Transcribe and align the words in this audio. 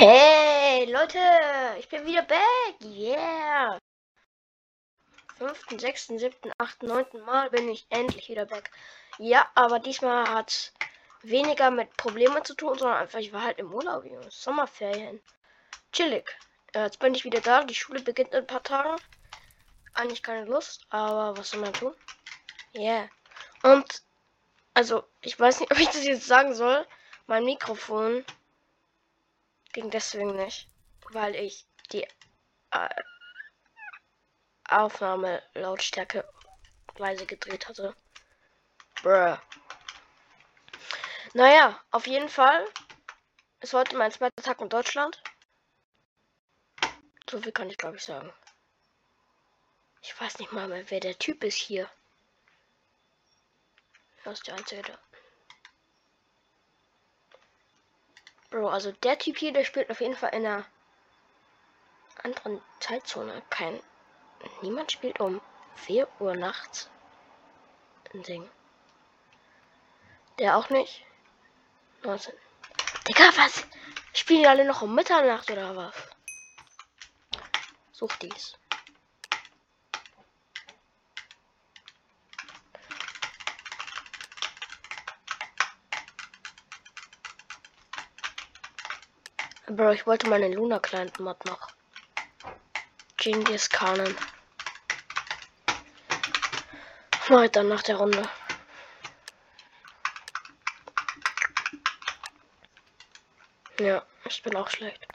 Hey, 0.00 0.84
Leute, 0.84 1.18
ich 1.80 1.88
bin 1.88 2.06
wieder 2.06 2.22
back. 2.22 2.38
Yeah. 2.84 3.80
Fünften, 5.36 5.80
sechsten, 5.80 6.20
siebten, 6.20 6.52
achten, 6.56 6.86
neunten 6.86 7.20
Mal 7.22 7.50
bin 7.50 7.68
ich 7.68 7.84
endlich 7.90 8.28
wieder 8.28 8.46
back. 8.46 8.70
Ja, 9.18 9.50
aber 9.56 9.80
diesmal 9.80 10.32
hat 10.32 10.72
weniger 11.22 11.72
mit 11.72 11.96
Problemen 11.96 12.44
zu 12.44 12.54
tun, 12.54 12.78
sondern 12.78 12.98
einfach, 12.98 13.18
ich 13.18 13.32
war 13.32 13.42
halt 13.42 13.58
im 13.58 13.74
Urlaub, 13.74 14.04
Jungs. 14.04 14.40
Sommerferien. 14.40 15.20
Chillig. 15.90 16.30
Äh, 16.74 16.84
jetzt 16.84 17.00
bin 17.00 17.16
ich 17.16 17.24
wieder 17.24 17.40
da. 17.40 17.64
Die 17.64 17.74
Schule 17.74 18.00
beginnt 18.00 18.30
in 18.30 18.38
ein 18.38 18.46
paar 18.46 18.62
Tagen. 18.62 19.02
Eigentlich 19.94 20.22
keine 20.22 20.44
Lust, 20.44 20.86
aber 20.90 21.36
was 21.36 21.50
soll 21.50 21.58
man 21.58 21.72
tun? 21.72 21.92
Yeah. 22.72 23.08
Und, 23.64 24.02
also, 24.74 25.02
ich 25.22 25.40
weiß 25.40 25.58
nicht, 25.58 25.72
ob 25.72 25.80
ich 25.80 25.88
das 25.88 26.04
jetzt 26.04 26.28
sagen 26.28 26.54
soll. 26.54 26.86
Mein 27.26 27.44
Mikrofon 27.44 28.24
ging 29.78 29.90
deswegen 29.90 30.34
nicht, 30.34 30.68
weil 31.12 31.36
ich 31.36 31.64
die 31.92 32.02
äh, 32.72 32.88
Aufnahme 34.68 35.40
Lautstärke 35.54 36.28
leise 36.96 37.26
gedreht 37.26 37.68
hatte. 37.68 37.94
Bruh. 39.00 39.38
Naja, 41.32 41.80
auf 41.92 42.08
jeden 42.08 42.28
Fall 42.28 42.66
ist 43.60 43.72
heute 43.72 43.96
mein 43.96 44.10
zweiter 44.10 44.42
Tag 44.42 44.60
in 44.60 44.68
Deutschland. 44.68 45.22
So 47.30 47.40
viel 47.40 47.52
kann 47.52 47.70
ich 47.70 47.78
glaube 47.78 47.98
ich 47.98 48.02
sagen. 48.02 48.32
Ich 50.02 50.20
weiß 50.20 50.40
nicht 50.40 50.50
mal 50.50 50.66
mehr, 50.66 50.90
wer 50.90 50.98
der 50.98 51.16
Typ 51.16 51.44
ist 51.44 51.56
hier. 51.56 51.88
Er 54.24 54.32
ist 54.32 54.44
der 54.48 54.56
einzige. 54.56 54.98
Bro, 58.50 58.68
also 58.68 58.92
der 58.92 59.18
Typ 59.18 59.38
hier, 59.38 59.52
der 59.52 59.64
spielt 59.64 59.90
auf 59.90 60.00
jeden 60.00 60.16
Fall 60.16 60.34
in 60.34 60.46
einer 60.46 60.64
anderen 62.22 62.62
Zeitzone. 62.80 63.42
Kein. 63.50 63.80
Niemand 64.62 64.92
spielt 64.92 65.20
um 65.20 65.40
4 65.76 66.08
Uhr 66.20 66.34
nachts 66.34 66.90
ein 68.14 68.22
Ding. 68.22 68.48
Der 70.38 70.56
auch 70.56 70.70
nicht. 70.70 71.04
19. 72.02 72.32
Digga, 73.08 73.30
was? 73.36 73.64
Spielen 74.12 74.42
die 74.42 74.48
alle 74.48 74.64
noch 74.64 74.82
um 74.82 74.94
Mitternacht 74.94 75.50
oder 75.50 75.76
was? 75.76 75.94
Such 77.92 78.16
dies. 78.22 78.56
Bro, 89.70 89.90
ich 89.90 90.06
wollte 90.06 90.30
meine 90.30 90.48
Luna 90.48 90.78
Client 90.78 91.20
Mod 91.20 91.44
noch. 91.44 91.68
Genghis 93.18 93.68
Khanen. 93.68 94.16
Weiter 97.28 97.62
nach 97.64 97.82
der 97.82 97.96
Runde. 97.96 98.22
Ja, 103.78 104.02
ich 104.24 104.42
bin 104.42 104.56
auch 104.56 104.70
schlecht. 104.70 105.07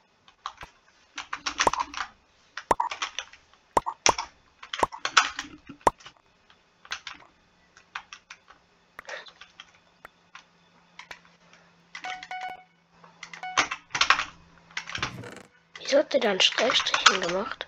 Wieso 16.23 16.29
hat 16.29 16.31
der 16.31 16.31
dann 16.31 16.39
Streckstrichen 16.39 17.21
gemacht? 17.21 17.67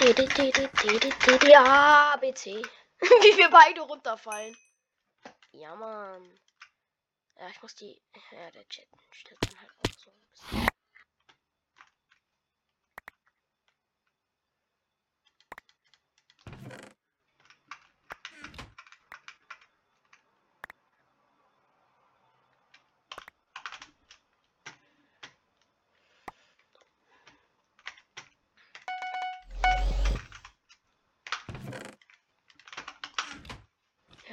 D, 0.00 0.12
D, 0.12 0.26
D, 0.26 0.50
D, 0.50 0.68
D, 0.82 0.98
D, 0.98 1.12
D, 1.24 1.38
D, 1.38 1.54
A, 1.54 2.16
B, 2.16 2.34
C. 2.34 2.50
Wie 3.00 3.38
wir 3.38 3.48
beide 3.48 3.82
runterfallen. 3.82 4.56
Ja, 5.52 5.76
Mann. 5.76 6.40
Ja, 7.38 7.48
ich 7.48 7.62
muss 7.62 7.76
die. 7.76 8.02
Ja, 8.32 8.50
der 8.50 8.68
Chat 8.68 8.88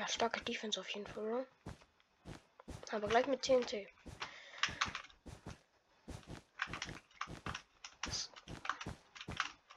Ja, 0.07 0.13
starke 0.13 0.39
Defense 0.41 0.79
auf 0.79 0.87
jeden 0.89 1.05
Fall, 1.05 1.23
oder? 1.23 1.45
Aber 2.91 3.07
gleich 3.09 3.27
mit 3.27 3.41
TNT. 3.41 3.87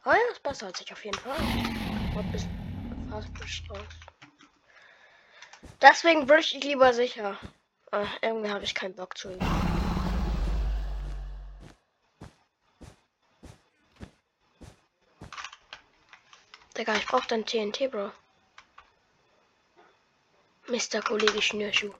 Oh 0.04 0.10
ja, 0.10 0.30
ist 0.30 0.42
besser 0.42 0.66
als 0.66 0.80
ich 0.80 0.92
auf 0.92 1.04
jeden 1.04 1.18
Fall. 1.18 1.36
Fast. 2.14 2.48
Deswegen 5.82 6.26
bridge 6.26 6.56
ich 6.56 6.64
lieber 6.64 6.94
sicher. 6.94 7.36
Äh, 7.90 8.06
irgendwie 8.22 8.50
habe 8.50 8.64
ich 8.64 8.74
keinen 8.74 8.94
Bock 8.94 9.18
zu. 9.18 9.36
Digga, 16.78 16.94
ich 16.94 17.06
brauch 17.06 17.24
dann 17.24 17.44
TNT, 17.44 17.88
Bro. 17.88 18.12
Mr. 20.70 21.02
Kollege 21.02 21.42
Schnürschuh. 21.42 21.92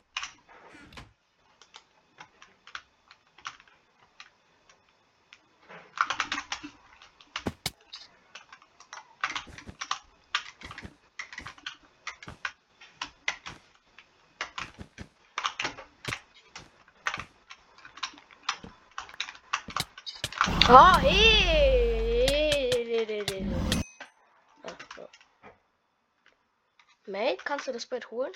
Oh, 20.68 20.98
hey. 21.00 21.40
Mate, 27.06 27.38
kannst 27.44 27.66
du 27.66 27.72
das 27.72 27.86
Bett 27.86 28.08
holen? 28.12 28.32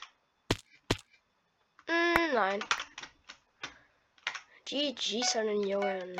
Mm, 1.88 2.34
nein. 2.34 2.64
GG, 4.64 5.22
seinen 5.22 5.66
Jungen. 5.66 6.16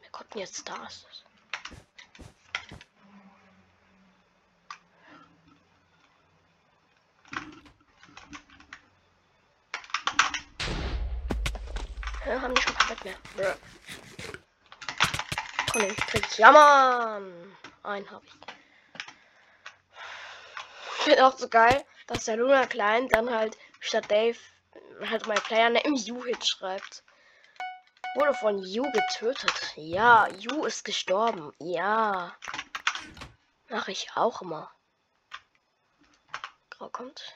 Wir 0.00 0.10
gucken 0.10 0.40
jetzt 0.40 0.58
Stars. 0.58 1.06
Ja, 12.26 12.40
haben 12.40 12.54
die 12.54 12.62
schon 12.62 12.74
kein 12.74 12.96
mehr. 13.04 13.56
Komm, 15.72 15.82
ich 15.82 15.96
krieg 15.96 16.38
ja, 16.38 16.52
Mann. 16.52 17.56
Einen 17.82 18.10
habe 18.10 18.26
ich. 18.26 18.34
Finde 21.04 21.26
auch 21.26 21.36
so 21.36 21.48
geil, 21.48 21.84
dass 22.06 22.26
der 22.26 22.36
Luna 22.36 22.66
Klein 22.66 23.08
dann 23.08 23.30
halt 23.30 23.56
statt 23.80 24.10
Dave 24.10 24.38
halt 25.08 25.26
mein 25.26 25.40
Player 25.40 25.84
im 25.84 25.94
You-Hit 25.94 26.46
schreibt. 26.46 27.02
Wurde 28.14 28.34
von 28.34 28.58
You 28.58 28.82
getötet. 28.92 29.72
Ja, 29.76 30.28
You 30.28 30.64
ist 30.64 30.84
gestorben. 30.84 31.52
Ja. 31.58 32.36
Mache 33.68 33.92
ich 33.92 34.10
auch 34.14 34.42
immer. 34.42 34.70
Grau 36.70 36.88
kommt. 36.88 37.34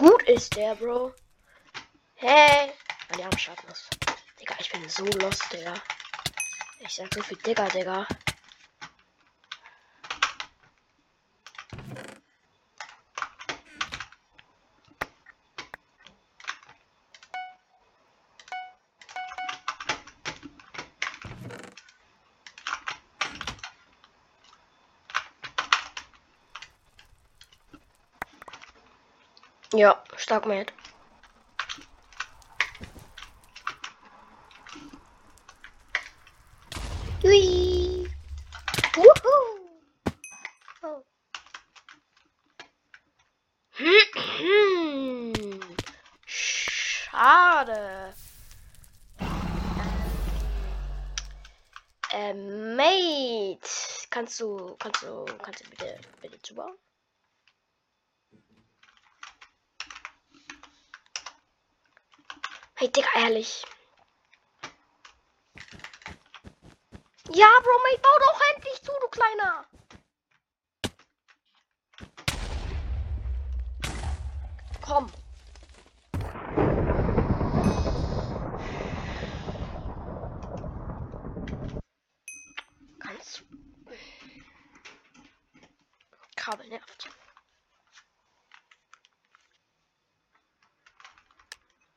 Gut 0.00 0.22
ist 0.22 0.56
der, 0.56 0.74
Bro? 0.76 1.12
Hey! 2.14 2.72
Ah, 3.10 3.16
die 3.16 3.24
haben 3.24 3.36
Schattens. 3.36 3.86
Digga, 4.40 4.54
ich 4.58 4.72
bin 4.72 4.88
so 4.88 5.04
lost, 5.04 5.44
Digga. 5.52 5.74
Ich 6.80 6.94
sag 6.94 7.12
so 7.12 7.22
viel 7.22 7.36
Digga, 7.36 7.68
Digga. 7.68 8.06
Ja, 29.80 29.96
stark 30.14 30.44
mit. 30.44 30.70
Hui. 37.22 38.06
Oh. 40.82 41.02
Schade. 46.26 48.14
Äh, 52.12 52.34
Mate. 52.34 53.60
Kannst 54.10 54.40
du, 54.40 54.76
kannst 54.78 55.02
du, 55.02 55.24
kannst 55.42 55.64
du 55.64 55.70
bitte, 55.70 55.98
bitte 56.20 56.42
zubauen? 56.42 56.76
Hey, 62.80 62.88
Digga, 62.88 63.08
ehrlich. 63.14 63.62
Ja, 67.28 67.48
Bro, 67.62 67.78
mate, 67.82 68.00
bau 68.00 68.18
doch 68.18 68.40
endlich 68.54 68.82
zu, 68.82 68.92
du 69.02 69.08
Kleiner. 69.08 69.66
Komm. 74.80 75.12
Du... 83.04 83.44
Kabel 86.34 86.68
nervt. 86.68 87.10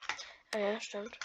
Ah 0.10 0.34
ja, 0.60 0.80
stimmt. 0.80 1.18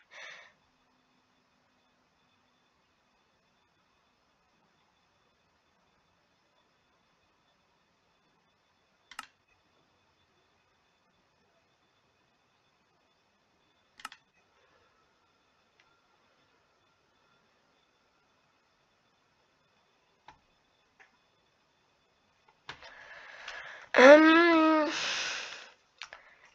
Um, 23.98 24.88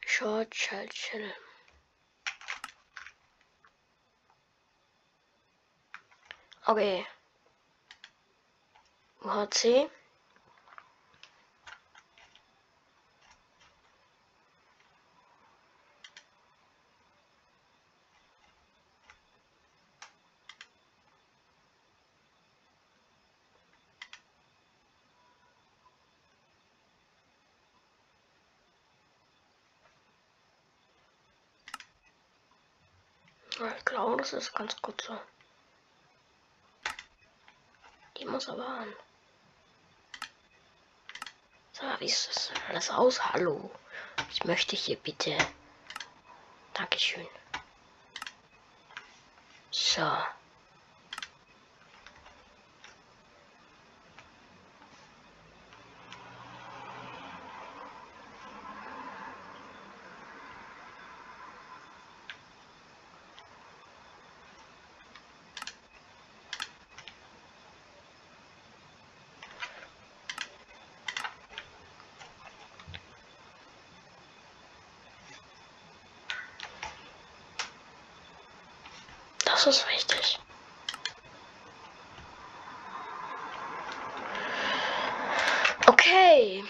short 0.05 0.53
shell 0.53 0.85
shell. 0.93 1.19
Okay. 6.69 7.05
UHC. 9.25 9.89
Das 34.23 34.31
ist 34.31 34.55
ganz 34.55 34.81
gut 34.81 35.01
so. 35.01 35.19
Die 38.15 38.23
muss 38.23 38.47
aber 38.47 38.65
an. 38.65 38.95
So, 41.73 41.81
wie 41.99 42.05
ist 42.05 42.29
das 42.29 42.51
alles 42.69 42.89
aus? 42.89 43.33
Hallo. 43.33 43.69
Ich 44.31 44.45
möchte 44.45 44.77
hier 44.77 44.95
bitte. 44.95 45.37
Dankeschön. 46.73 47.27
So. 49.71 50.09
Das 79.53 79.67
ist 79.67 79.87
wichtig. 79.87 80.39
Okay. 85.85 86.63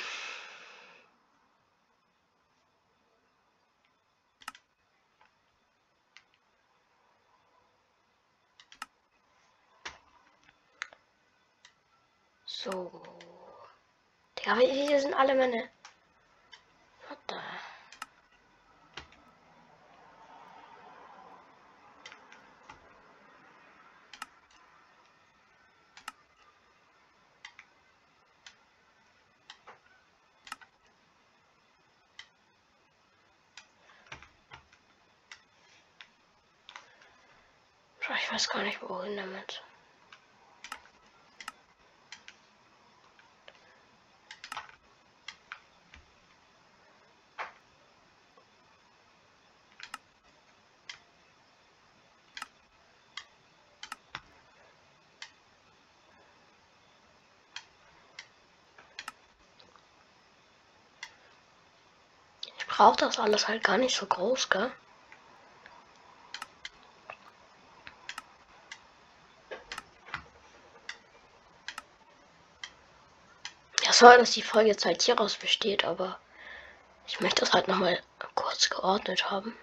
So. 12.46 13.02
Digga, 14.38 14.58
hier 14.58 15.00
sind 15.00 15.14
alle 15.14 15.36
meine. 15.36 15.73
Weiß 38.44 38.50
gar 38.50 38.64
nicht, 38.64 38.82
wohin 38.82 39.16
damit. 39.16 39.64
Ich 62.58 62.68
brauche 62.68 62.98
das 62.98 63.20
alles 63.20 63.48
halt 63.48 63.64
gar 63.64 63.78
nicht 63.78 63.96
so 63.96 64.06
groß, 64.06 64.50
gell? 64.50 64.72
Soll, 74.04 74.18
dass 74.18 74.32
die 74.32 74.42
Folge 74.42 74.68
jetzt 74.68 74.84
halt 74.84 75.02
hieraus 75.02 75.38
besteht, 75.38 75.86
aber 75.86 76.20
ich 77.08 77.22
möchte 77.22 77.40
das 77.40 77.54
halt 77.54 77.70
nochmal 77.70 78.04
kurz 78.36 78.70
geordnet 78.70 79.32
haben. 79.32 79.58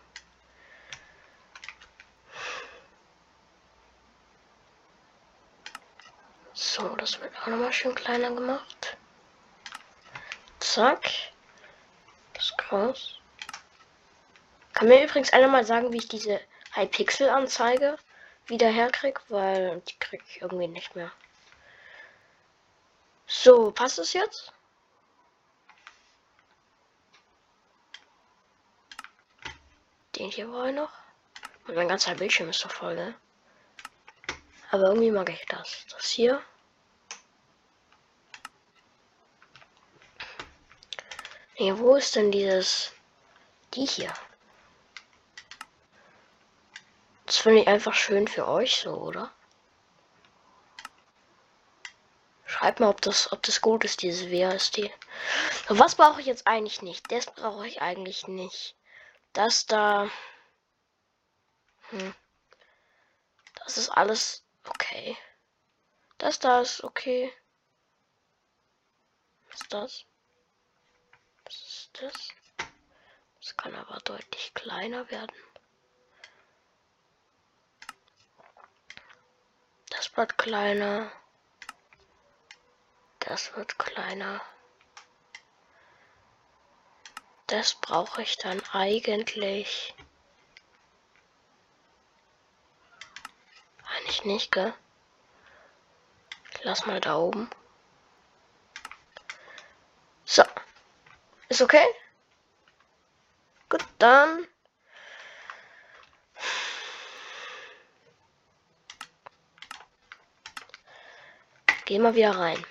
So, 6.54 6.96
das 6.96 7.20
wird 7.20 7.36
auch 7.36 7.48
nochmal 7.48 7.70
schön 7.70 7.94
kleiner 7.94 8.30
gemacht. 8.30 8.96
Zack. 10.58 11.10
Das 12.32 12.56
Kraus. 12.56 13.18
Kann 14.72 14.88
mir 14.88 15.04
übrigens 15.04 15.34
einer 15.34 15.48
mal 15.48 15.66
sagen, 15.66 15.92
wie 15.92 15.98
ich 15.98 16.08
diese 16.08 16.40
High-Pixel-Anzeige 16.76 17.98
wieder 18.46 18.70
herkriege, 18.70 19.20
weil 19.28 19.82
die 19.82 19.98
kriege 19.98 20.24
ich 20.26 20.40
irgendwie 20.40 20.68
nicht 20.68 20.96
mehr. 20.96 21.12
So, 23.32 23.70
passt 23.70 24.00
es 24.00 24.12
jetzt? 24.12 24.52
Den 30.16 30.32
hier 30.32 30.50
war 30.50 30.72
noch. 30.72 30.90
Und 31.68 31.76
mein 31.76 31.86
ganzer 31.86 32.16
Bildschirm 32.16 32.48
ist 32.48 32.64
doch 32.64 32.72
voll, 32.72 32.96
ne? 32.96 33.14
Aber 34.72 34.88
irgendwie 34.88 35.12
mag 35.12 35.30
ich 35.30 35.46
das. 35.46 35.86
Das 35.90 36.10
hier. 36.10 36.42
Nee, 41.56 41.78
wo 41.78 41.94
ist 41.94 42.16
denn 42.16 42.32
dieses... 42.32 42.92
Die 43.74 43.86
hier? 43.86 44.12
Das 47.26 47.36
finde 47.38 47.60
ich 47.60 47.68
einfach 47.68 47.94
schön 47.94 48.26
für 48.26 48.48
euch 48.48 48.76
so, 48.78 48.92
oder? 48.92 49.32
Schreibt 52.50 52.80
mal, 52.80 52.88
ob 52.88 53.00
das, 53.00 53.30
ob 53.30 53.44
das 53.44 53.60
gut 53.60 53.84
ist, 53.84 54.02
dieses 54.02 54.28
WASD. 54.28 54.92
Was 55.68 55.94
brauche 55.94 56.20
ich 56.20 56.26
jetzt 56.26 56.48
eigentlich 56.48 56.82
nicht? 56.82 57.10
Das 57.12 57.26
brauche 57.26 57.64
ich 57.64 57.80
eigentlich 57.80 58.26
nicht. 58.26 58.74
Das 59.32 59.66
da. 59.66 60.10
Hm. 61.90 62.12
Das 63.54 63.78
ist 63.78 63.88
alles 63.90 64.44
okay. 64.64 65.16
Das 66.18 66.40
da 66.40 66.60
ist 66.60 66.82
okay. 66.82 67.32
Was 69.48 69.60
ist 69.60 69.72
das? 69.72 70.04
Was 71.44 71.54
ist 71.54 71.90
das? 72.02 72.28
Das 73.40 73.56
kann 73.56 73.76
aber 73.76 74.00
deutlich 74.00 74.52
kleiner 74.54 75.08
werden. 75.08 75.36
Das 79.90 80.16
wird 80.16 80.36
kleiner. 80.36 81.12
Das 83.20 83.54
wird 83.54 83.78
kleiner. 83.78 84.40
Das 87.46 87.74
brauche 87.74 88.22
ich 88.22 88.38
dann 88.38 88.62
eigentlich. 88.72 89.94
Eigentlich 93.84 94.24
nicht, 94.24 94.52
gell? 94.52 94.72
Lass 96.62 96.86
mal 96.86 97.00
da 97.00 97.16
oben. 97.16 97.50
So. 100.24 100.44
Ist 101.48 101.62
okay? 101.62 101.86
Gut, 103.68 103.84
dann. 103.98 104.46
Gehen 111.84 112.02
wir 112.02 112.14
wieder 112.14 112.36
rein. 112.36 112.64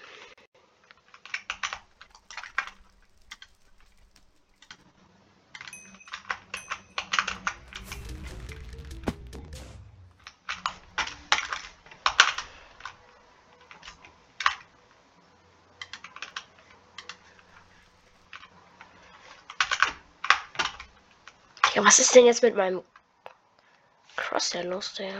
Ja, 21.79 21.85
was 21.85 21.97
ist 21.97 22.13
denn 22.13 22.25
jetzt 22.25 22.43
mit 22.43 22.57
meinem 22.57 22.83
Crosshair 24.17 24.65
los, 24.65 24.95
der? 24.95 25.13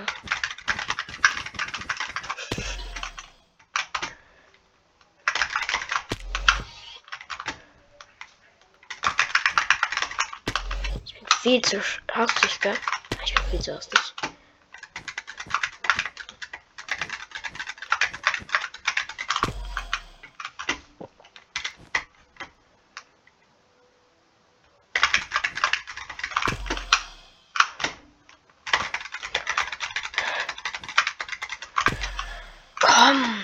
Ich 11.05 11.13
bin 11.13 11.27
viel 11.41 11.61
zu 11.61 11.81
gell? 12.59 12.75
Ich 13.23 13.33
bin 13.33 13.43
viel 13.51 13.61
zu 13.61 13.73
hastig. 13.77 14.13
Komm. 32.81 33.39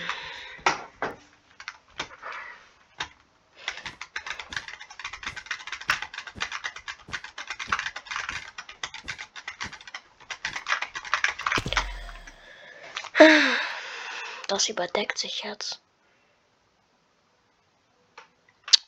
Das 14.66 14.72
überdeckt 14.72 15.20
sich 15.20 15.44
jetzt. 15.44 15.80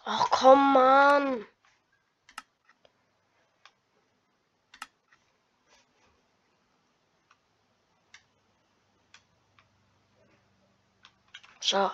Ach 0.05 0.27
komm, 0.31 0.73
Mann. 0.73 1.45
So. 11.59 11.91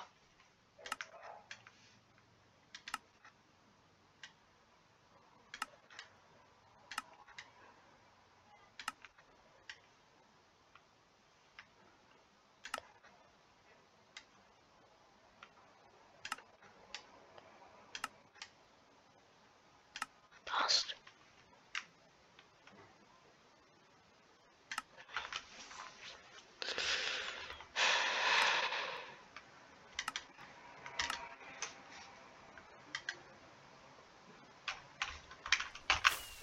Passt. 20.46 20.96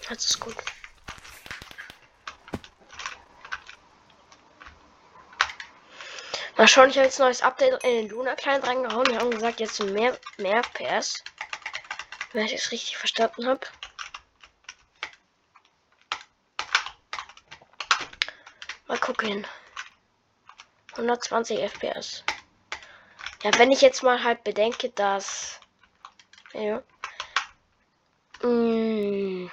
Das 0.09 0.25
ist 0.25 0.39
gut. 0.41 0.55
Mal 6.61 6.67
schauen, 6.67 6.91
ich 6.91 6.97
habe 6.97 7.07
jetzt 7.07 7.19
ein 7.19 7.25
neues 7.25 7.41
Update 7.41 7.83
in 7.83 7.89
den 7.89 8.09
Luna 8.09 8.35
Client 8.35 8.67
reingehauen. 8.67 9.05
Die 9.05 9.17
haben 9.17 9.31
gesagt, 9.31 9.59
jetzt 9.59 9.79
mehr, 9.79 10.15
mehr 10.37 10.63
FPS. 10.63 11.23
Wenn 12.33 12.45
ich 12.45 12.53
es 12.53 12.71
richtig 12.71 12.97
verstanden 12.97 13.47
habe. 13.47 13.61
Mal 18.85 18.99
gucken. 18.99 19.47
120 20.91 21.57
FPS. 21.63 22.23
Ja, 23.41 23.57
wenn 23.57 23.71
ich 23.71 23.81
jetzt 23.81 24.03
mal 24.03 24.23
halt 24.23 24.43
bedenke, 24.43 24.91
dass. 24.91 25.59
Ja. 26.53 26.83
Mm, 28.43 29.49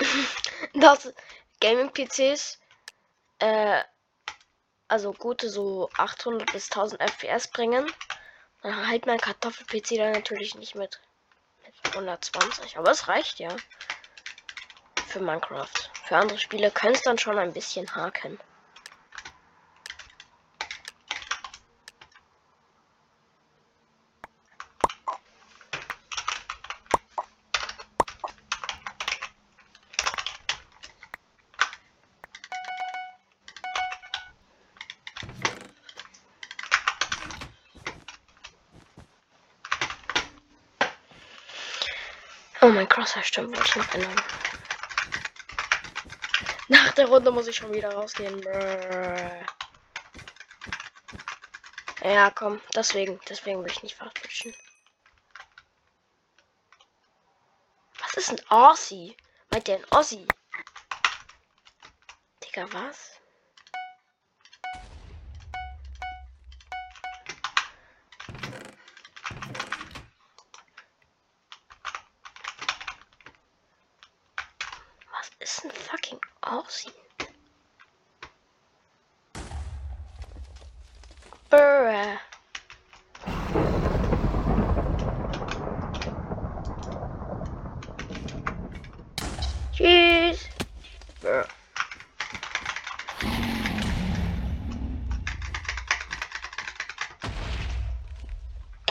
dass 0.74 1.14
Gaming-PCs 1.60 2.58
äh, 3.38 3.84
also 4.88 5.12
gute 5.12 5.50
so 5.50 5.90
800 5.96 6.50
bis 6.52 6.70
1000 6.70 7.00
FPS 7.00 7.48
bringen, 7.48 7.86
dann 8.62 8.88
halt 8.88 9.06
mein 9.06 9.18
Kartoffel-PC 9.18 9.96
dann 9.96 10.12
natürlich 10.12 10.54
nicht 10.54 10.74
mit, 10.74 11.00
mit 11.64 11.94
120. 11.94 12.78
Aber 12.78 12.90
es 12.90 13.06
reicht 13.06 13.38
ja 13.38 13.54
für 15.06 15.20
Minecraft. 15.20 15.68
Für 16.04 16.16
andere 16.16 16.38
Spiele 16.38 16.70
können 16.70 16.94
es 16.94 17.02
dann 17.02 17.18
schon 17.18 17.38
ein 17.38 17.52
bisschen 17.52 17.94
haken. 17.94 18.38
Oh, 42.60 42.70
mein 42.70 42.88
Crosshair 42.88 43.22
noch 43.78 43.94
ändern. 43.94 44.22
Nach 46.68 46.92
der 46.92 47.06
Runde 47.06 47.30
muss 47.30 47.46
ich 47.46 47.56
schon 47.56 47.72
wieder 47.72 47.92
rausgehen. 47.92 48.40
Brrr. 48.40 49.46
Ja, 52.02 52.30
komm, 52.30 52.60
deswegen, 52.74 53.18
deswegen 53.28 53.64
will 53.64 53.70
ich 53.70 53.82
nicht 53.82 53.96
fastwischen. 53.96 54.54
Was 58.00 58.14
ist 58.14 58.30
ein 58.30 58.50
Aussie? 58.50 59.16
Meint 59.50 59.66
der 59.66 59.76
ein 59.76 59.86
Ossi? 59.90 60.26
Digga? 62.44 62.66
Was 62.72 63.17
fucking 76.48 76.58
Aussie? 76.58 76.92
Bruh. 81.50 82.18
Tschüss. 89.72 90.48
Bruh. 91.20 91.44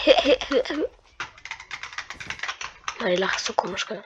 Meine 3.00 3.16
Lache 3.16 3.36
ist 3.36 3.46
so 3.46 3.54
komisch, 3.54 3.86
gell? 3.86 4.04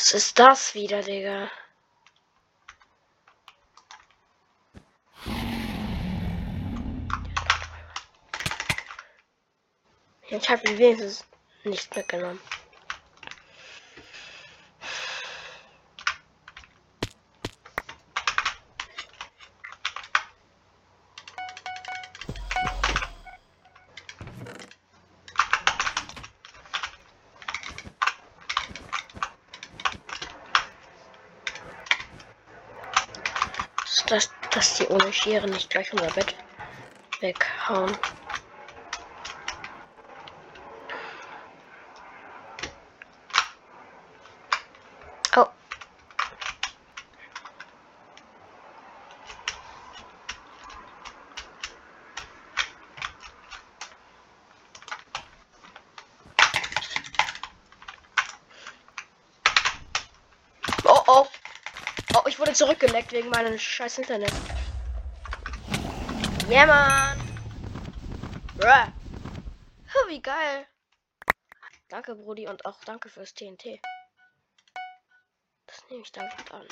Was 0.00 0.12
ist 0.12 0.38
das 0.38 0.74
wieder, 0.74 1.02
Digga? 1.02 1.50
Ich 10.30 10.48
habe 10.48 10.78
wenigstens 10.78 11.26
nicht 11.64 11.94
mitgenommen. 11.94 12.40
Dass, 34.10 34.28
dass 34.50 34.76
die 34.76 34.88
ohne 34.88 35.12
Schere 35.12 35.48
nicht 35.48 35.70
gleich 35.70 35.92
unser 35.92 36.10
Bett 36.10 36.34
weghauen. 37.20 37.96
Oh. 45.36 45.46
Oh 60.84 61.02
oh. 61.06 61.28
Oh, 62.12 62.22
zurückgeleckt 62.80 63.12
wegen 63.12 63.28
meinem 63.28 63.58
scheiß 63.58 63.98
Internet. 63.98 64.32
Ja, 66.48 66.64
yeah, 66.64 66.66
Mann. 66.66 67.18
Bruh. 68.56 68.92
Oh, 69.94 70.08
wie 70.08 70.22
geil. 70.22 70.66
Danke, 71.88 72.14
Brudi, 72.14 72.48
und 72.48 72.64
auch 72.64 72.82
danke 72.84 73.10
fürs 73.10 73.34
TNT. 73.34 73.80
Das 75.66 75.84
nehme 75.90 76.02
ich 76.02 76.12
dankend 76.12 76.52
an. 76.52 76.66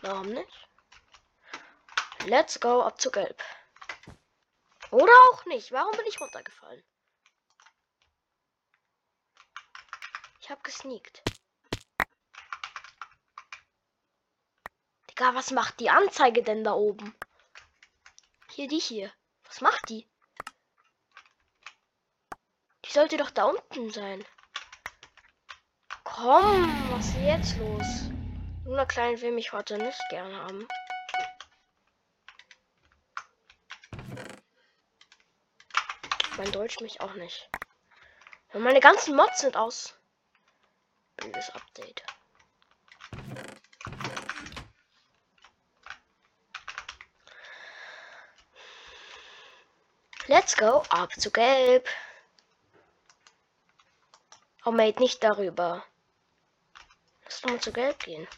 Warum 0.00 0.28
nicht? 0.28 0.68
Let's 2.26 2.58
go 2.58 2.82
ab 2.82 3.00
zu 3.00 3.10
Gelb. 3.10 3.42
Oder 4.90 5.12
auch 5.30 5.44
nicht. 5.46 5.70
Warum 5.70 5.92
bin 5.92 6.06
ich 6.06 6.20
runtergefallen? 6.20 6.82
Ich 10.48 10.50
hab 10.50 10.64
gesneakt. 10.78 11.22
Digga, 15.10 15.34
was 15.34 15.50
macht 15.50 15.80
die 15.80 15.90
Anzeige 15.90 16.42
denn 16.42 16.62
da 16.62 16.72
oben? 16.72 17.14
Hier, 18.52 18.68
die 18.68 18.78
hier. 18.78 19.12
Was 19.44 19.60
macht 19.60 19.88
die? 19.88 20.08
Die 22.84 22.90
sollte 22.90 23.16
doch 23.16 23.30
da 23.30 23.44
unten 23.44 23.90
sein. 23.90 24.24
Komm, 26.04 26.92
was 26.92 27.08
ist 27.08 27.16
jetzt 27.16 27.56
los? 27.58 28.10
Luna 28.64 28.86
Klein 28.86 29.20
will 29.20 29.32
mich 29.32 29.52
heute 29.52 29.78
nicht 29.78 30.00
gern 30.10 30.32
haben. 30.32 30.68
Mein 36.36 36.52
Deutsch 36.52 36.80
mich 36.80 37.00
auch 37.00 37.14
nicht. 37.14 37.50
Und 38.52 38.62
meine 38.62 38.80
ganzen 38.80 39.16
Mods 39.16 39.40
sind 39.40 39.56
aus. 39.56 39.97
Blödes 41.18 41.50
Update. 41.50 42.02
Let's 50.26 50.56
go 50.56 50.82
ab 50.90 51.12
zu 51.18 51.30
Gelb. 51.30 51.88
Oh, 54.64 54.70
Mate, 54.70 55.00
nicht 55.00 55.22
darüber. 55.22 55.84
Lass 57.24 57.40
doch 57.40 57.50
mal 57.50 57.60
zu 57.60 57.72
Gelb 57.72 57.98
gehen. 58.00 58.28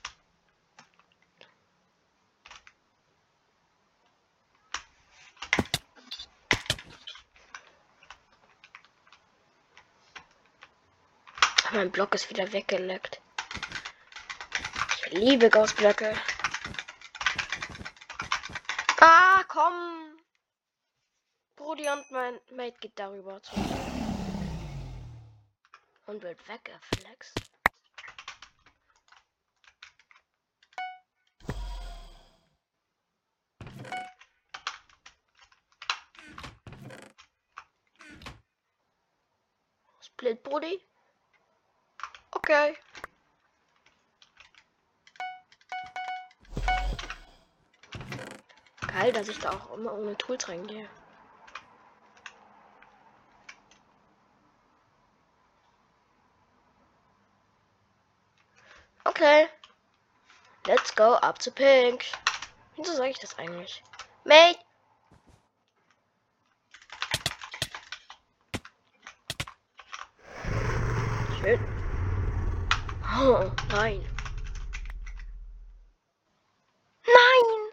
Mein 11.73 11.93
Block 11.93 12.15
ist 12.17 12.29
wieder 12.29 12.53
weggeleckt. 12.53 13.21
Ich 14.97 15.13
liebe 15.13 15.49
Gaussblöcke. 15.49 16.17
Ah, 18.99 19.45
komm. 19.47 20.19
Brudi 21.55 21.89
und 21.89 22.11
mein 22.11 22.41
Mate 22.51 22.77
geht 22.81 22.99
darüber 22.99 23.41
zu. 23.41 23.55
Und 26.07 26.23
wird 26.23 26.49
weggeflext. 26.49 27.41
Split 40.01 40.43
Brudi. 40.43 40.90
Okay. 42.51 42.77
Geil, 48.89 49.13
dass 49.13 49.29
ich 49.29 49.39
da 49.39 49.51
auch 49.51 49.73
immer 49.77 49.95
ohne 49.95 50.19
Tools 50.19 50.49
reingehe. 50.49 50.89
Okay. 59.05 59.49
Let's 60.67 60.93
go 60.97 61.15
up 61.15 61.41
zu 61.41 61.53
Pink. 61.53 62.05
Wieso 62.75 62.95
sage 62.95 63.11
ich 63.11 63.21
das 63.21 63.39
eigentlich? 63.39 63.85
Mate! 64.25 64.59
Schön. 71.41 71.80
Oh, 73.23 73.53
nein. 73.69 74.01
Nein! 77.05 77.73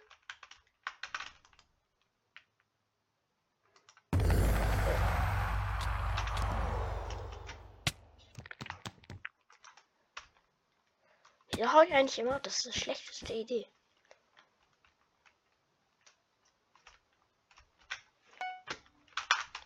Wieso 11.54 11.72
hau 11.72 11.82
ich 11.82 11.94
eigentlich 11.94 12.20
immer? 12.20 12.42
Das 12.42 12.66
ist 12.66 12.76
die 12.76 12.80
schlechteste 12.82 13.32
Idee. 13.32 13.70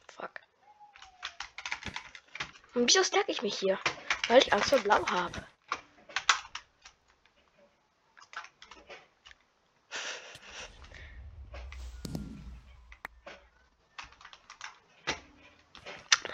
Fuck. 0.10 0.42
Und 2.76 2.88
wieso 2.88 3.04
stärke 3.04 3.32
ich 3.32 3.42
mich 3.42 3.58
hier? 3.58 3.80
Weil 4.28 4.38
ich 4.44 4.54
Angst 4.54 4.70
vor 4.70 4.80
Blau 4.80 5.04
habe. 5.08 5.51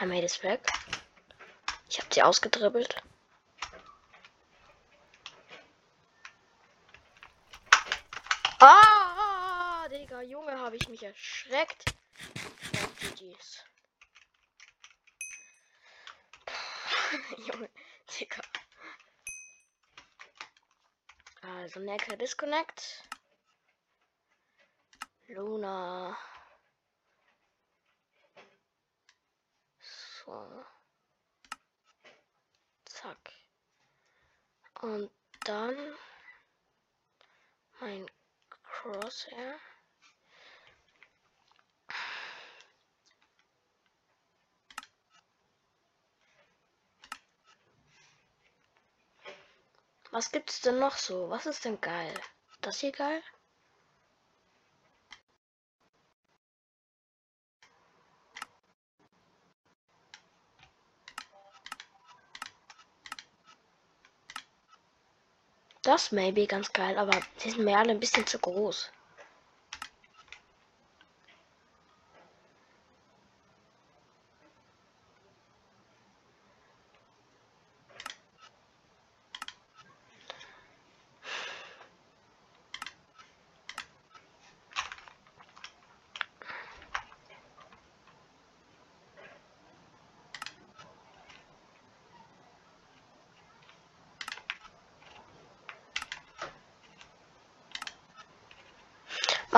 I 0.08 0.10
made 0.10 0.24
it 0.24 0.42
weg. 0.42 0.72
Ich 1.90 2.00
habe 2.00 2.08
sie 2.14 2.24
ausgedribbelt. 2.24 2.96
Ah, 8.62 9.86
Digga, 9.90 10.22
Junge, 10.22 10.58
habe 10.58 10.78
ich 10.78 10.88
mich 10.88 11.04
erschreckt. 11.04 11.94
GG's. 13.02 13.66
Junge, 17.46 17.70
Digga. 18.18 18.42
Also, 21.42 21.82
Necke 21.82 22.16
Disconnect. 22.16 23.04
Luna. 25.28 26.18
So. 30.28 30.66
Zack. 32.84 33.32
Und 34.88 35.12
dann 35.44 35.76
mein 37.82 38.10
Crosshair. 38.64 39.60
Was 50.12 50.32
gibt's 50.32 50.62
denn 50.62 50.80
noch 50.80 50.96
so? 50.96 51.30
Was 51.30 51.46
ist 51.48 51.66
denn 51.66 51.82
geil? 51.82 52.14
Das 52.62 52.80
hier 52.80 52.94
geil? 52.94 53.22
Das 65.88 66.12
maybe 66.12 66.46
ganz 66.46 66.72
geil, 66.74 66.98
aber 67.00 67.26
die 67.42 67.50
sind 67.50 67.64
mir 67.64 67.78
alle 67.80 67.92
ein 67.92 68.00
bisschen 68.00 68.28
zu 68.28 68.38
groß. 68.38 68.92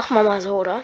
Machen 0.09 0.23
wir 0.23 0.29
mal 0.29 0.41
so, 0.41 0.57
oder? 0.57 0.83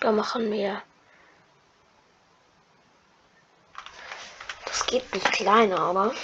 Da 0.00 0.12
machen 0.12 0.50
wir. 0.50 0.82
Das 4.66 4.86
geht 4.86 5.10
nicht 5.14 5.32
kleiner, 5.32 5.80
aber. 5.80 6.14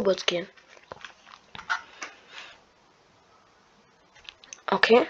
So 0.00 0.06
wird's 0.06 0.24
gehen. 0.24 0.48
Okay. 4.68 5.06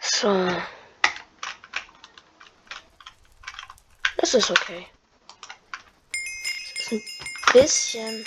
So. 0.00 0.60
Das 4.16 4.34
ist 4.34 4.50
okay. 4.50 4.88
Das 6.10 6.80
ist 6.80 6.92
ein 6.92 7.02
bisschen. 7.52 8.26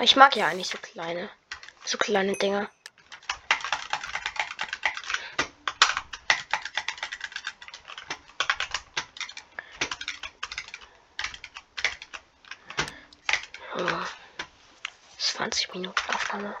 Ich 0.00 0.16
mag 0.16 0.34
ja 0.36 0.46
eigentlich 0.46 0.68
so 0.68 0.78
kleine. 0.78 1.28
So 1.84 1.98
kleine 1.98 2.32
Dinger. 2.38 2.70
Oh. 13.76 14.04
20 15.18 15.63
Minuten 15.74 16.10
Aufnahme. 16.12 16.56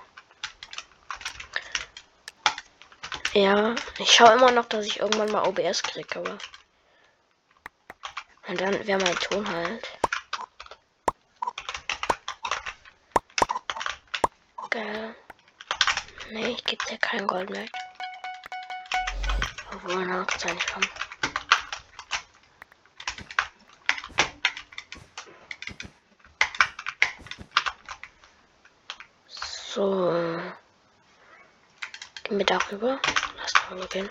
Ja, 3.32 3.74
ich 3.98 4.12
schaue 4.12 4.32
immer 4.34 4.50
noch, 4.50 4.66
dass 4.66 4.86
ich 4.86 5.00
irgendwann 5.00 5.30
mal 5.30 5.46
OBS 5.46 5.82
kriege, 5.82 6.18
aber. 6.18 6.38
Und 8.46 8.60
dann 8.60 8.86
wäre 8.86 9.02
mein 9.02 9.16
Ton 9.16 9.48
halt. 9.48 9.88
Geil. 14.70 15.14
Nee, 16.30 16.50
ich 16.50 16.64
gebe 16.64 16.84
dir 16.86 16.98
kein 16.98 17.26
Gold 17.26 17.50
mehr. 17.50 17.66
Obwohl, 19.72 20.04
na, 20.06 20.24
kann 20.24 20.40
sein 20.40 20.60
schon. 20.60 20.82
So. 29.74 30.12
Gehen 32.22 32.38
wir 32.38 32.46
darüber. 32.46 33.00
Lass 33.36 33.52
darüber 33.54 33.86
gehen. 33.88 34.08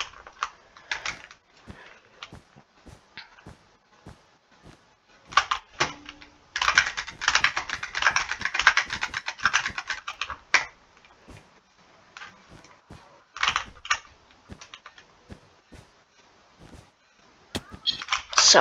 So. 18.36 18.60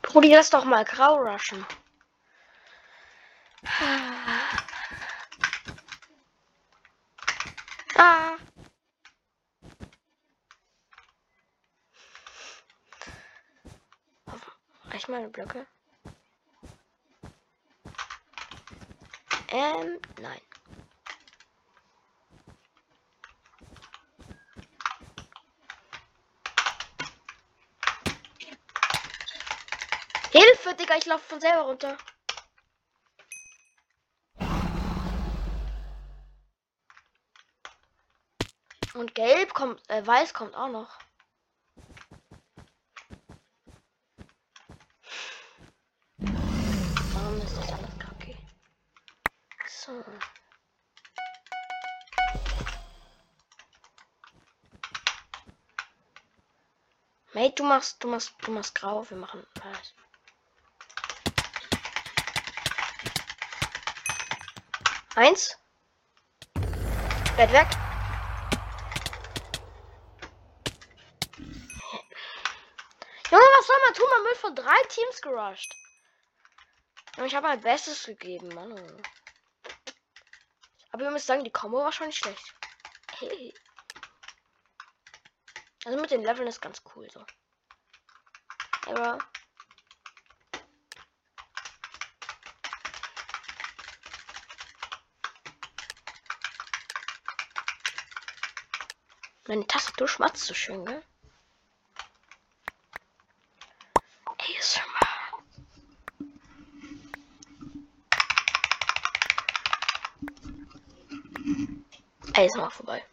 Brudi, 0.00 0.34
lass 0.34 0.48
doch 0.48 0.64
mal 0.64 0.86
grau 0.86 1.16
rushen. 1.16 1.66
Meine 15.12 15.28
Blöcke? 15.28 15.66
Ähm, 19.48 20.00
nein. 20.18 20.40
Hilfe, 30.30 30.74
Digga, 30.74 30.96
ich 30.96 31.04
laufe 31.04 31.24
von 31.28 31.40
selber 31.40 31.60
runter. 31.60 31.98
Und 38.94 39.14
gelb 39.14 39.52
kommt, 39.52 39.82
äh, 39.90 40.06
weiß 40.06 40.32
kommt 40.32 40.54
auch 40.54 40.68
noch. 40.68 41.01
Machst, 57.72 58.04
du 58.04 58.08
machst, 58.08 58.34
du 58.42 58.50
machst 58.50 58.74
grau, 58.74 59.08
wir 59.08 59.16
machen 59.16 59.46
weiß. 59.54 59.94
Eins. 65.14 65.56
Bett 67.36 67.52
weg. 67.52 67.66
Junge, 73.30 73.42
was 73.56 73.66
soll 73.66 73.76
man 73.84 73.94
tun? 73.94 74.10
Man 74.10 74.24
wird 74.24 74.36
von 74.36 74.54
drei 74.54 74.82
Teams 74.90 75.22
gerusht. 75.22 75.74
Und 77.16 77.24
ich 77.24 77.34
habe 77.34 77.48
mein 77.48 77.60
Bestes 77.60 78.04
gegeben, 78.04 78.48
Mann. 78.48 79.02
Aber 80.90 81.04
wir 81.04 81.10
müssen 81.10 81.26
sagen, 81.26 81.44
die 81.44 81.50
Combo 81.50 81.78
war 81.78 81.92
schon 81.92 82.08
nicht 82.08 82.18
schlecht. 82.18 82.54
Hey. 83.18 83.54
Also 85.84 85.98
mit 86.00 86.12
den 86.12 86.22
Leveln 86.22 86.46
ist 86.46 86.60
ganz 86.60 86.80
cool 86.94 87.10
so. 87.10 87.26
Aber 88.92 89.18
Meine 99.48 99.66
Tastatur 99.66 100.08
schmatzt 100.08 100.44
so 100.44 100.54
schön, 100.54 100.84
gell? 100.84 101.02
ASMR. 104.38 105.42
ASMR 112.34 112.70
vorbei. 112.70 113.04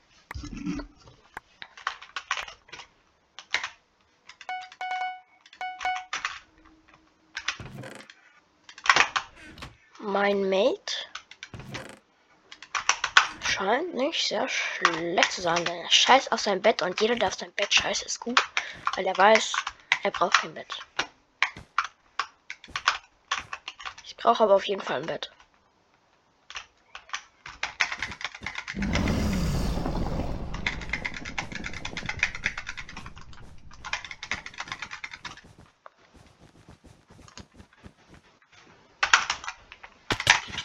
Mein 10.30 10.48
Mate 10.48 10.94
scheint 13.42 13.96
nicht 13.96 14.28
sehr 14.28 14.48
schlecht 14.48 15.32
zu 15.32 15.42
sein, 15.42 15.66
denn 15.66 15.78
er 15.78 15.90
scheißt 15.90 16.32
auf 16.32 16.40
sein 16.40 16.62
Bett 16.62 16.84
und 16.84 17.02
jeder, 17.02 17.16
der 17.16 17.30
auf 17.30 17.34
sein 17.34 17.52
Bett 17.54 17.74
scheißt, 17.74 18.04
ist 18.04 18.20
gut, 18.20 18.40
weil 18.96 19.08
er 19.08 19.18
weiß, 19.18 19.56
er 20.04 20.12
braucht 20.12 20.36
kein 20.36 20.54
Bett. 20.54 20.86
Ich 24.06 24.16
brauche 24.18 24.44
aber 24.44 24.54
auf 24.54 24.68
jeden 24.68 24.82
Fall 24.82 24.98
ein 24.98 25.08
Bett. 25.08 25.32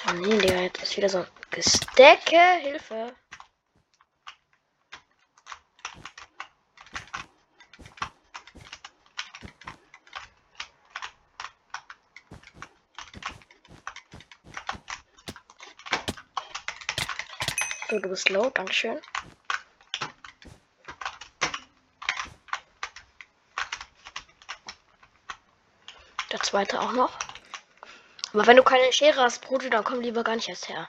Oh 0.06 0.12
nee, 0.12 0.36
Digga, 0.36 0.60
jetzt 0.60 0.82
ist 0.82 0.93
wieder 1.04 1.10
so 1.10 1.26
Gestecke. 1.50 2.40
Hilfe. 2.62 3.14
So, 17.90 17.98
du 17.98 18.08
bist 18.08 18.30
low, 18.30 18.48
Dankeschön. 18.48 18.98
Der 26.32 26.40
zweite 26.40 26.80
auch 26.80 26.92
noch. 26.92 27.12
Aber 28.32 28.46
wenn 28.46 28.56
du 28.56 28.64
keine 28.64 28.92
Schere 28.92 29.20
hast, 29.20 29.42
Brote, 29.42 29.70
dann 29.70 29.84
komm 29.84 30.00
lieber 30.00 30.24
gar 30.24 30.34
nicht 30.34 30.48
erst 30.48 30.68
her. 30.68 30.88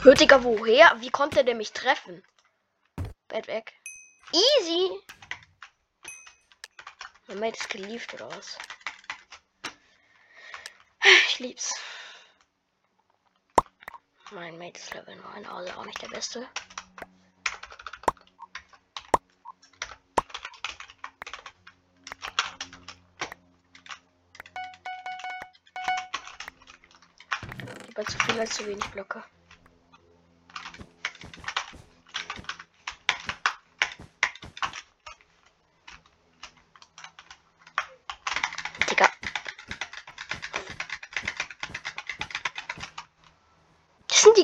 Hör, 0.00 0.14
woher? 0.44 1.00
Wie 1.00 1.10
konnte 1.10 1.44
der 1.44 1.56
mich 1.56 1.72
treffen? 1.72 2.22
Bett 3.26 3.48
weg. 3.48 3.74
Easy. 4.32 4.90
Mein 7.26 7.40
Mate 7.40 7.58
ist 7.58 7.68
geliebt 7.68 8.14
oder? 8.14 8.30
Ich 11.02 11.40
lieb's. 11.40 11.74
Mein 14.30 14.56
Mate 14.56 14.78
ist 14.78 14.94
Level 14.94 15.16
9, 15.16 15.46
also 15.46 15.72
auch 15.72 15.84
nicht 15.84 16.00
der 16.00 16.08
beste. 16.08 16.48
Zu 28.06 28.18
viel 28.20 28.40
als 28.40 28.54
zu 28.54 28.64
wenig 28.64 28.86
Blöcke. 28.86 29.24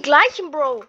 Gleichen, 0.05 0.51
Bro. 0.51 0.85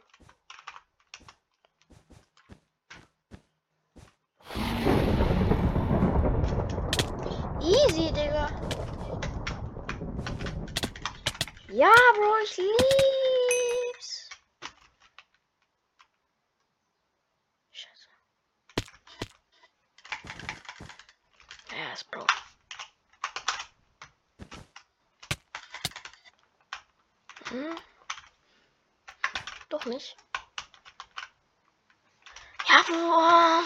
Easy, 7.62 8.12
Digga. 8.12 8.49
Ja, 11.69 11.93
Bro, 12.15 12.34
ich 12.43 12.58
lieb's. 12.58 14.30
Scheiße. 17.71 18.08
Ist 21.93 22.12
Bro. 22.12 22.25
Hm 27.49 27.78
doch 29.75 29.85
nicht. 29.85 30.15
Ja, 32.67 32.81
boah. 32.88 33.63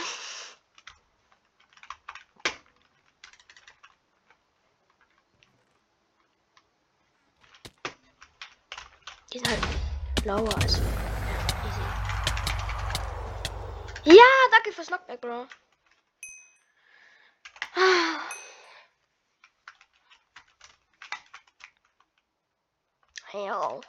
Die 9.31 9.37
sind 9.37 9.47
halt 9.47 9.61
blauer 10.23 10.55
als. 10.55 10.79
Ja. 14.05 14.13
Ja, 14.13 14.23
danke 14.51 14.71
fürs 14.73 14.87
Knockback, 14.87 15.21
Bro. 15.21 15.47
Oh. 23.31 23.81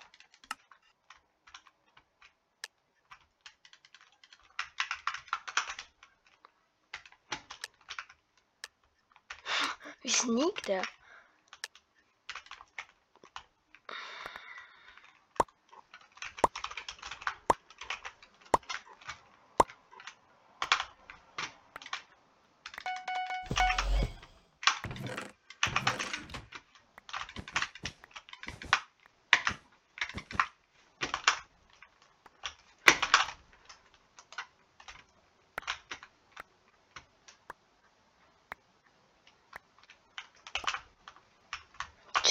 Wie 10.32 10.52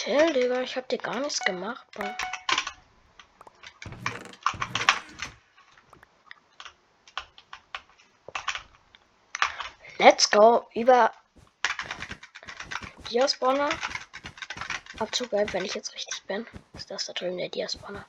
Chill, 0.09 0.33
Digga. 0.33 0.61
Ich 0.61 0.75
hab 0.75 0.89
dir 0.89 0.97
gar 0.97 1.19
nichts 1.19 1.39
gemacht, 1.39 1.85
Bro. 1.91 2.09
Let's 9.99 10.31
go. 10.31 10.67
Über 10.73 11.11
Diaspawner. 13.11 13.69
Abzug, 14.97 15.31
wenn 15.31 15.65
ich 15.65 15.75
jetzt 15.75 15.93
richtig 15.93 16.23
bin. 16.23 16.47
Ist 16.73 16.89
das 16.89 17.05
da 17.05 17.13
drüben 17.13 17.37
der 17.37 17.49
Diaspawner? 17.49 18.07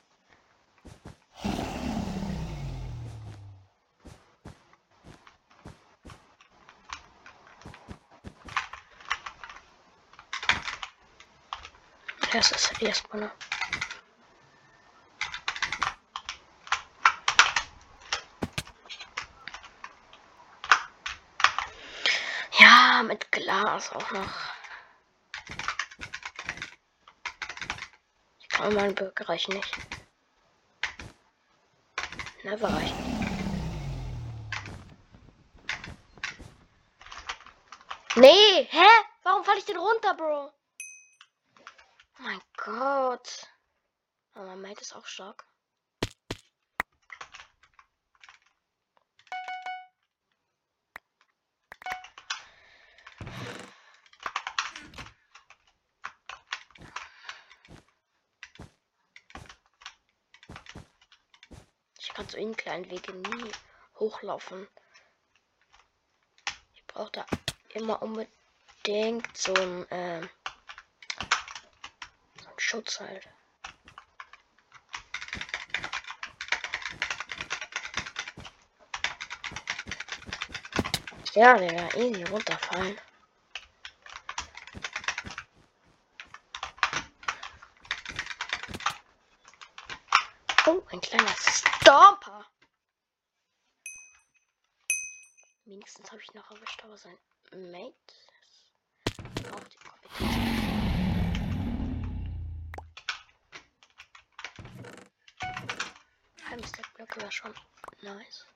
Das 12.33 12.53
ist 12.53 12.71
der 12.71 12.79
Diaspawner. 12.79 13.33
Ja, 22.61 23.03
mit 23.03 23.33
Glas 23.33 23.93
auch 23.93 24.11
noch. 24.12 24.31
Ich 28.38 28.49
kann 28.49 28.75
meinen 28.75 28.95
Bürger 28.95 29.29
reichen 29.29 29.55
nicht. 29.55 29.77
Never 32.45 32.73
reichen. 32.73 32.97
Nee, 38.14 38.69
hä? 38.71 38.87
Warum 39.25 39.45
falle 39.45 39.59
ich 39.59 39.64
denn 39.64 39.79
runter, 39.79 40.14
Bro? 40.14 40.53
Gott. 42.71 43.49
Aber 44.33 44.47
mein 44.47 44.61
Mate 44.61 44.83
ist 44.83 44.95
auch 44.95 45.05
stark. 45.07 45.45
Ich 61.99 62.15
kann 62.15 62.29
so 62.29 62.37
in 62.37 62.57
kleinen 62.57 62.89
Wege 62.89 63.13
nie 63.13 63.51
hochlaufen. 63.99 64.69
Ich 66.75 66.87
brauche 66.87 67.11
da 67.11 67.27
immer 67.71 68.01
unbedingt 68.01 69.37
so 69.37 69.55
ein, 69.55 69.91
äh, 69.91 70.29
Schutz 72.71 73.01
halt. 73.01 73.29
Ja, 81.35 81.59
der 81.59 81.73
da 81.73 81.99
easy 81.99 82.23
runterfallen. 82.23 83.01
Oh, 90.67 90.81
ein 90.93 91.01
kleiner 91.01 91.27
Stomper. 91.29 92.47
Wenigstens 95.65 96.09
habe 96.13 96.23
ich 96.23 96.33
noch 96.35 96.49
erwischt, 96.53 96.85
aber 96.85 96.97
sein 96.97 97.19
Mate 97.51 98.10
wäre 107.21 107.33
schon 107.33 107.55
nice. 108.03 108.47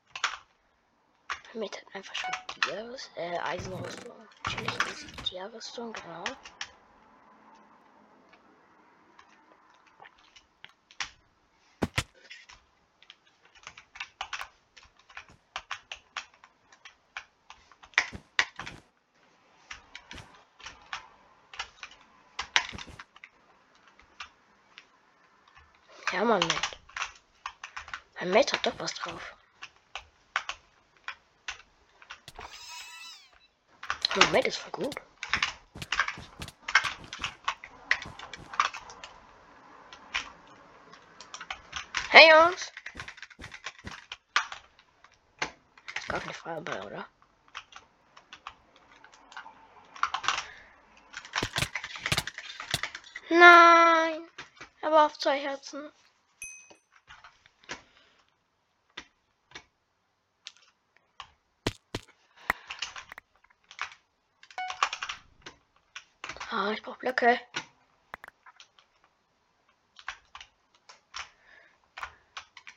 Mit 1.53 1.77
hat 1.77 1.95
einfach 1.95 2.15
schon 2.15 2.35
Tierrüstung, 2.49 3.23
äh, 3.23 3.39
Eisenrüstung. 3.39 4.13
Natürlich 4.19 5.07
Tierrüstung, 5.23 5.93
genau. 5.93 6.35
Ja, 26.13 26.25
Mann, 26.25 26.41
Mate. 26.41 26.74
Mein 28.25 28.33
Mate 28.33 28.55
hat 28.55 28.65
doch 28.65 28.79
was 28.79 28.95
drauf. 28.95 29.37
Mein 34.17 34.33
Mate 34.33 34.49
ist 34.49 34.57
voll 34.57 34.71
gut. 34.71 34.95
Hey 42.09 42.31
Jungs! 42.31 42.73
Ist 45.95 46.09
gar 46.09 46.21
keine 46.21 46.33
Frage 46.33 46.63
bei, 46.63 46.83
oder? 46.83 47.07
Nein! 53.29 54.31
Aber 54.81 55.05
auf 55.05 55.19
zwei 55.19 55.39
Herzen. 55.39 55.93
Ah, 66.57 66.64
ich 66.75 66.83
brauche 66.83 66.99
Blöcke. 66.99 67.41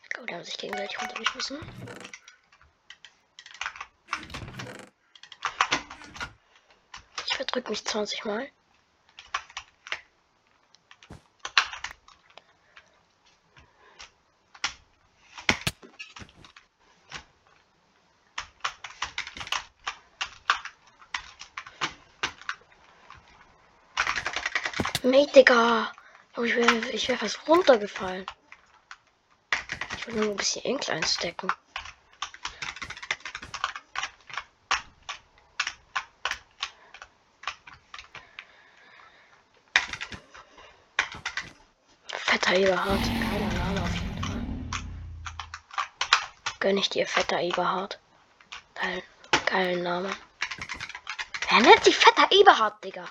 Ich 0.04 0.10
glaube, 0.10 0.28
die 0.28 0.34
haben 0.36 0.44
sich 0.44 0.58
gegenseitig 0.58 1.02
runtergeschmissen. 1.02 1.60
Ich 7.26 7.36
verdrück 7.36 7.70
mich 7.70 7.86
20 7.86 8.26
Mal. 8.26 8.52
Mate, 25.08 25.32
Digga. 25.32 25.90
Oh, 26.36 26.44
ich 26.44 26.54
wäre 26.58 26.90
ich 26.90 27.08
wär 27.08 27.18
fast 27.18 27.40
runtergefallen. 27.48 28.26
Ich 29.96 30.06
wollte 30.06 30.20
nur 30.20 30.32
ein 30.32 30.36
bisschen 30.36 30.66
Ink 30.66 30.90
einstecken. 30.90 31.48
Fetter 42.08 42.56
Eberhard. 42.58 43.00
Geiler 43.32 43.54
Name 43.54 43.84
auf 43.84 43.96
jeden 43.96 44.18
Fall. 44.18 44.44
Gönn 46.60 46.78
ich 46.78 46.90
dir, 46.90 47.08
fetter 47.08 47.40
Eberhard. 47.40 47.98
Geil, 48.76 49.02
geilen 49.46 49.84
Name. 49.84 50.14
Wer 51.50 51.62
nennt 51.62 51.84
sich 51.86 51.96
fetter 51.96 52.30
Eberhard, 52.30 52.84
Digga? 52.84 53.06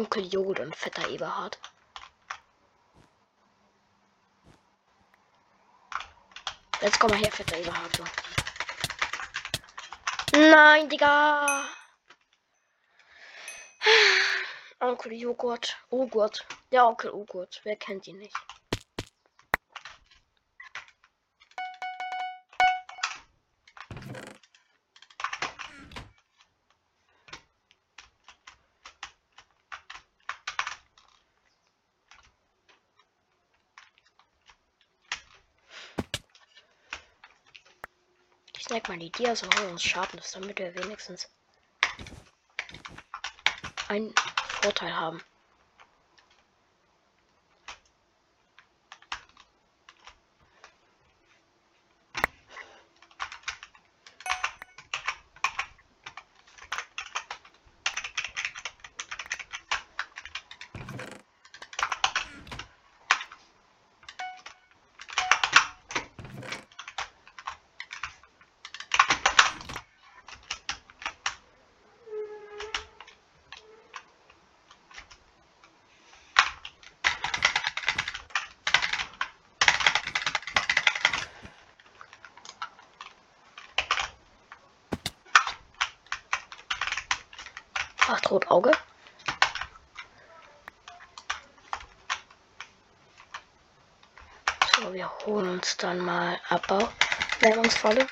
Onkel 0.00 0.24
Jod 0.32 0.58
und 0.60 0.74
fetter 0.74 1.06
Eberhard. 1.10 1.58
Jetzt 6.80 6.98
komm 6.98 7.10
mal 7.10 7.18
her, 7.18 7.30
fetter 7.30 7.58
Eberhard. 7.58 7.94
So. 7.94 8.04
Nein, 10.38 10.88
Digga. 10.88 11.68
Onkel 14.80 15.12
Joghurt. 15.12 15.76
Joghurt. 15.90 16.46
Der 16.72 16.86
Onkel 16.86 17.10
Joghurt. 17.10 17.60
Wer 17.64 17.76
kennt 17.76 18.06
ihn 18.06 18.16
nicht? 18.16 18.39
Ich 38.70 38.72
snack 38.72 38.88
mal 38.88 38.98
die 39.00 39.10
Dias 39.10 39.42
und 39.42 39.52
hol 39.58 39.70
uns 39.72 39.82
Sharpness, 39.82 40.30
damit 40.30 40.56
wir 40.60 40.72
wenigstens 40.76 41.28
einen 43.88 44.14
Vorteil 44.62 44.94
haben. 44.94 45.20
Werbungsvolle. 97.80 98.06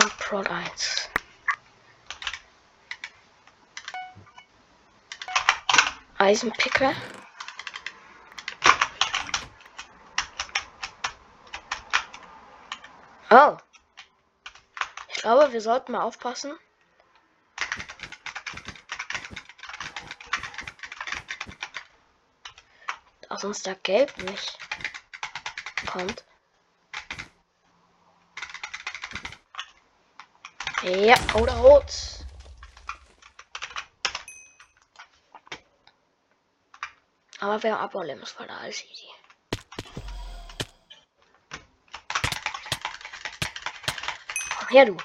Und 0.00 0.18
Prod 0.18 0.48
1. 0.48 1.10
Eisenpicker. 6.18 6.94
Oh. 13.34 13.56
Ich 15.08 15.22
glaube, 15.22 15.54
wir 15.54 15.62
sollten 15.62 15.92
mal 15.92 16.02
aufpassen. 16.02 16.52
Dass 23.30 23.42
uns 23.42 23.62
da 23.62 23.72
Gelb 23.72 24.14
nicht 24.18 24.58
kommt. 25.86 26.24
Ja, 30.82 31.14
oder 31.34 31.54
rot. 31.54 31.90
Aber 37.40 37.62
wir 37.62 37.72
haben 37.72 37.80
Abbaulebenungsfall, 37.80 38.50
alles 38.50 38.84
easy. 38.84 39.08
Komm 44.58 44.61
her, 44.72 44.86
du. 44.86 44.96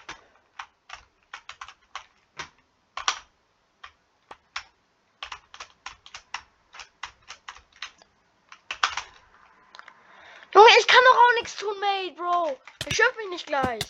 Junge, 10.53 10.67
ich 10.79 10.87
kann 10.87 11.03
doch 11.03 11.17
auch 11.17 11.33
nichts 11.35 11.55
tun, 11.57 11.79
Mate, 11.79 12.15
Bro. 12.15 12.59
Beschöpf 12.85 13.15
mich 13.17 13.29
nicht 13.29 13.47
gleich. 13.47 13.83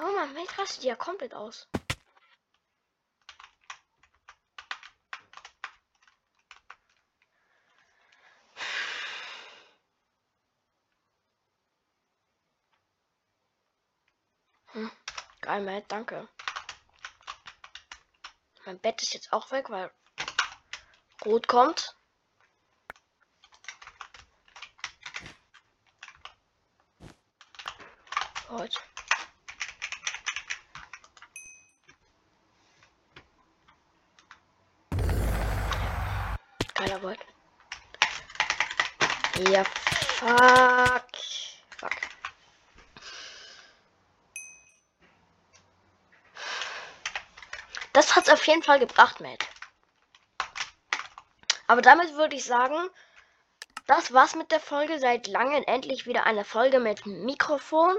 Oh 0.00 0.12
Mann, 0.16 0.32
Mate 0.32 0.58
rastet 0.58 0.84
ja 0.84 0.96
komplett 0.96 1.34
aus. 1.34 1.68
Geil, 15.42 15.62
Matt, 15.62 15.84
danke. 15.88 16.28
Mein 18.64 18.78
Bett 18.78 19.02
ist 19.02 19.12
jetzt 19.12 19.32
auch 19.32 19.50
weg, 19.50 19.68
weil 19.70 19.90
Rot 21.24 21.48
kommt. 21.48 21.96
Heute. 28.48 28.78
Geiler 36.74 37.02
Volt. 37.02 37.20
Ja. 39.48 39.64
Fuck. 39.64 41.11
Das 47.92 48.16
hat's 48.16 48.30
auf 48.30 48.46
jeden 48.46 48.62
Fall 48.62 48.78
gebracht, 48.78 49.20
Matt. 49.20 49.46
Aber 51.66 51.82
damit 51.82 52.14
würde 52.14 52.36
ich 52.36 52.44
sagen, 52.44 52.76
das 53.86 54.12
war's 54.12 54.34
mit 54.34 54.50
der 54.50 54.60
Folge. 54.60 54.98
Seit 54.98 55.26
langem 55.26 55.64
endlich 55.66 56.06
wieder 56.06 56.24
eine 56.24 56.44
Folge 56.44 56.80
mit 56.80 57.06
Mikrofon. 57.06 57.96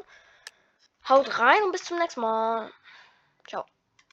Haut 1.08 1.39
rein 1.39 1.62
und 1.64 1.72
bis 1.72 1.84
zum 1.84 2.00
nächsten 2.00 2.22
Mal. 2.22 2.72
Ciao. 3.48 3.66